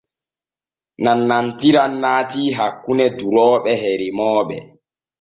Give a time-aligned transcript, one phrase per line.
[1.03, 4.57] Nanantiran naatii hakkune durooɓe et remooɓe.